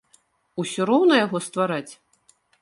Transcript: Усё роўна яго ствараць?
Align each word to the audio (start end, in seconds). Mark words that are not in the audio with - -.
Усё 0.63 0.87
роўна 0.91 1.13
яго 1.25 1.37
ствараць? 1.49 1.91